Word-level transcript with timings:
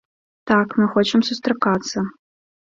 Так, 0.51 0.67
мы 0.79 0.87
хочам 0.95 1.25
сустракацца. 1.29 2.07